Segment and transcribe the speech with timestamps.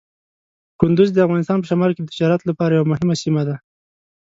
[0.81, 3.55] کندز د افغانستان په شمال کې د تجارت لپاره یوه مهمه سیمه ده.